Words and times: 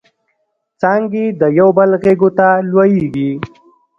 څانګې 0.81 1.25
د 1.39 1.43
یوبل 1.59 1.89
غیږو 2.01 2.29
ته 2.37 2.47
لویږي 2.69 3.31